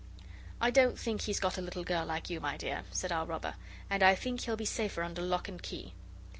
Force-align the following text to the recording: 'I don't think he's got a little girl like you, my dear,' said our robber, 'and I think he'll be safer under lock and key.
'I 0.59 0.71
don't 0.71 0.97
think 0.99 1.21
he's 1.21 1.39
got 1.39 1.59
a 1.59 1.61
little 1.61 1.83
girl 1.83 2.07
like 2.07 2.27
you, 2.27 2.39
my 2.39 2.57
dear,' 2.57 2.85
said 2.89 3.11
our 3.11 3.23
robber, 3.27 3.53
'and 3.87 4.01
I 4.01 4.15
think 4.15 4.41
he'll 4.41 4.57
be 4.57 4.65
safer 4.65 5.03
under 5.03 5.21
lock 5.21 5.47
and 5.47 5.61
key. 5.61 5.93